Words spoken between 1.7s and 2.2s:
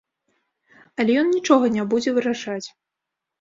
не будзе